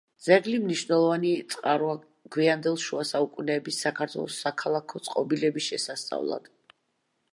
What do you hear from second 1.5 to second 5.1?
წყაროა გვიანდელ შუა საუკუნეების საქართველოს საქალაქო